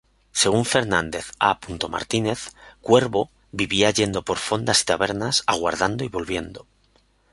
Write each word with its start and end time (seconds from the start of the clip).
Según 0.31 0.65
Fernando 0.65 1.19
A. 1.39 1.59
Martínez, 1.87 2.53
Cuervo 2.81 3.29
vivía 3.51 3.91
yendo 3.91 4.23
por 4.25 4.39
fondas 4.39 4.81
y 4.81 4.85
tabernas 4.85 5.43
aguardando 5.45 6.03
y 6.03 6.07
volviendo. 6.07 6.65